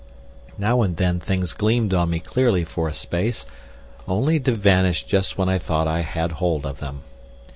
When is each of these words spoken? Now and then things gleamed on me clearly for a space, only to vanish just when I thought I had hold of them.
Now 0.57 0.81
and 0.81 0.97
then 0.97 1.19
things 1.19 1.53
gleamed 1.53 1.93
on 1.93 2.09
me 2.09 2.19
clearly 2.19 2.65
for 2.65 2.87
a 2.87 2.91
space, 2.95 3.45
only 4.07 4.39
to 4.39 4.53
vanish 4.53 5.03
just 5.03 5.37
when 5.37 5.47
I 5.47 5.59
thought 5.59 5.87
I 5.87 6.01
had 6.01 6.31
hold 6.31 6.65
of 6.65 6.79
them. 6.79 7.01